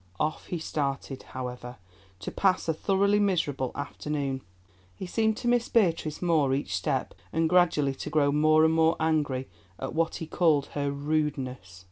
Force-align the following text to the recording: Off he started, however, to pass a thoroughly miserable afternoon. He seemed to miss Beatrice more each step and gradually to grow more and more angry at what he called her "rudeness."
Off 0.19 0.47
he 0.47 0.57
started, 0.57 1.21
however, 1.21 1.77
to 2.17 2.31
pass 2.31 2.67
a 2.67 2.73
thoroughly 2.73 3.19
miserable 3.19 3.71
afternoon. 3.75 4.41
He 4.95 5.05
seemed 5.05 5.37
to 5.37 5.47
miss 5.47 5.69
Beatrice 5.69 6.23
more 6.23 6.55
each 6.55 6.75
step 6.75 7.13
and 7.31 7.47
gradually 7.47 7.93
to 7.93 8.09
grow 8.09 8.31
more 8.31 8.65
and 8.65 8.73
more 8.73 8.95
angry 8.99 9.47
at 9.77 9.93
what 9.93 10.15
he 10.15 10.25
called 10.25 10.65
her 10.73 10.89
"rudeness." 10.91 11.79